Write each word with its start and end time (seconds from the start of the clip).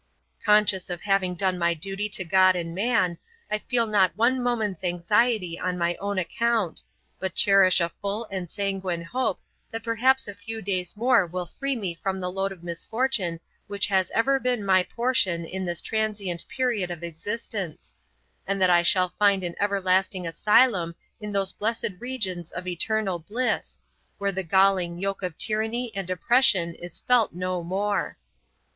Conscious 0.43 0.89
of 0.89 1.01
having 1.01 1.35
done 1.35 1.59
my 1.59 1.75
duty 1.75 2.09
to 2.09 2.23
God 2.23 2.55
and 2.55 2.73
man, 2.73 3.19
I 3.51 3.59
feel 3.59 3.85
not 3.85 4.17
one 4.17 4.41
moment's 4.41 4.83
anxiety 4.83 5.59
on 5.59 5.77
my 5.77 5.93
own 5.97 6.17
account, 6.17 6.81
but 7.19 7.35
cherish 7.35 7.79
a 7.79 7.91
full 8.01 8.25
and 8.31 8.49
sanguine 8.49 9.03
hope 9.03 9.39
that 9.69 9.83
perhaps 9.83 10.27
a 10.27 10.33
few 10.33 10.59
days 10.59 10.97
more 10.97 11.27
will 11.27 11.45
free 11.45 11.75
me 11.75 11.93
from 11.93 12.19
the 12.19 12.31
load 12.31 12.51
of 12.51 12.63
misfortune 12.63 13.39
which 13.67 13.85
has 13.89 14.09
ever 14.15 14.39
been 14.39 14.65
my 14.65 14.81
portion 14.81 15.45
in 15.45 15.65
this 15.65 15.83
transient 15.83 16.47
period 16.47 16.89
of 16.89 17.03
existence; 17.03 17.93
and 18.47 18.59
that 18.59 18.71
I 18.71 18.81
shall 18.81 19.13
find 19.19 19.43
an 19.43 19.53
everlasting 19.59 20.25
asylum 20.25 20.95
in 21.19 21.31
those 21.31 21.51
blessed 21.53 21.91
regions 21.99 22.51
of 22.51 22.65
eternal 22.65 23.19
bliss, 23.19 23.79
where 24.17 24.31
the 24.31 24.41
galling 24.41 24.97
yoke 24.97 25.21
of 25.21 25.37
tyranny 25.37 25.91
and 25.95 26.09
oppression 26.09 26.73
is 26.73 26.97
felt 27.01 27.33
no 27.35 27.61
more. 27.63 28.17